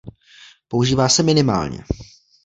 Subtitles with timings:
[0.67, 1.83] Používá se minimálně.